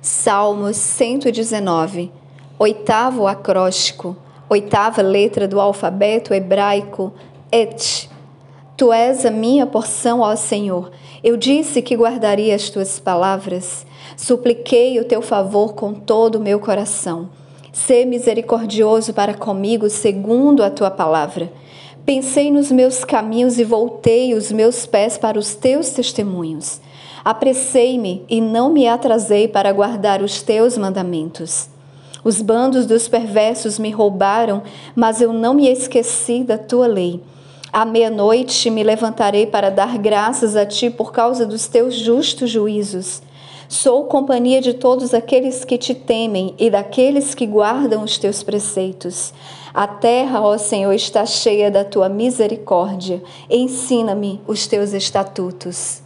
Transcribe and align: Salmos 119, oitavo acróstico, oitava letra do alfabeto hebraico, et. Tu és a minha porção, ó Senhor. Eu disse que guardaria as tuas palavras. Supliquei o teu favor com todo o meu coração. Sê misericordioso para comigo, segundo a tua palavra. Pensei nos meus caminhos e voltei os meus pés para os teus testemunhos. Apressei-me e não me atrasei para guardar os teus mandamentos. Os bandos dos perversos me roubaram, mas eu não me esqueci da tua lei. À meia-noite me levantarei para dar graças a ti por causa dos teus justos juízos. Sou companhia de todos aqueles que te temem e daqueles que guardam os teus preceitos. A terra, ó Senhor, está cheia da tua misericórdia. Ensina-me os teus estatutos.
Salmos 0.00 0.76
119, 0.76 2.12
oitavo 2.58 3.26
acróstico, 3.26 4.16
oitava 4.48 5.02
letra 5.02 5.48
do 5.48 5.60
alfabeto 5.60 6.32
hebraico, 6.34 7.12
et. 7.50 8.08
Tu 8.76 8.92
és 8.92 9.24
a 9.24 9.30
minha 9.30 9.66
porção, 9.66 10.20
ó 10.20 10.36
Senhor. 10.36 10.90
Eu 11.24 11.36
disse 11.38 11.80
que 11.80 11.96
guardaria 11.96 12.54
as 12.54 12.68
tuas 12.68 13.00
palavras. 13.00 13.86
Supliquei 14.16 15.00
o 15.00 15.04
teu 15.04 15.22
favor 15.22 15.74
com 15.74 15.94
todo 15.94 16.36
o 16.36 16.40
meu 16.40 16.60
coração. 16.60 17.30
Sê 17.72 18.04
misericordioso 18.04 19.14
para 19.14 19.32
comigo, 19.32 19.88
segundo 19.88 20.62
a 20.62 20.70
tua 20.70 20.90
palavra. 20.90 21.50
Pensei 22.04 22.50
nos 22.50 22.70
meus 22.70 23.02
caminhos 23.02 23.58
e 23.58 23.64
voltei 23.64 24.34
os 24.34 24.52
meus 24.52 24.86
pés 24.86 25.16
para 25.16 25.38
os 25.38 25.54
teus 25.54 25.90
testemunhos. 25.90 26.80
Apressei-me 27.26 28.24
e 28.28 28.40
não 28.40 28.70
me 28.70 28.86
atrasei 28.86 29.48
para 29.48 29.72
guardar 29.72 30.22
os 30.22 30.42
teus 30.42 30.78
mandamentos. 30.78 31.68
Os 32.22 32.40
bandos 32.40 32.86
dos 32.86 33.08
perversos 33.08 33.80
me 33.80 33.90
roubaram, 33.90 34.62
mas 34.94 35.20
eu 35.20 35.32
não 35.32 35.52
me 35.52 35.66
esqueci 35.66 36.44
da 36.44 36.56
tua 36.56 36.86
lei. 36.86 37.20
À 37.72 37.84
meia-noite 37.84 38.70
me 38.70 38.84
levantarei 38.84 39.44
para 39.44 39.70
dar 39.70 39.98
graças 39.98 40.54
a 40.54 40.64
ti 40.64 40.88
por 40.88 41.10
causa 41.10 41.44
dos 41.44 41.66
teus 41.66 41.96
justos 41.96 42.48
juízos. 42.48 43.20
Sou 43.68 44.04
companhia 44.04 44.60
de 44.60 44.74
todos 44.74 45.12
aqueles 45.12 45.64
que 45.64 45.76
te 45.76 45.96
temem 45.96 46.54
e 46.56 46.70
daqueles 46.70 47.34
que 47.34 47.44
guardam 47.44 48.04
os 48.04 48.18
teus 48.18 48.44
preceitos. 48.44 49.34
A 49.74 49.88
terra, 49.88 50.40
ó 50.40 50.56
Senhor, 50.56 50.92
está 50.92 51.26
cheia 51.26 51.72
da 51.72 51.82
tua 51.82 52.08
misericórdia. 52.08 53.20
Ensina-me 53.50 54.40
os 54.46 54.68
teus 54.68 54.92
estatutos. 54.92 56.05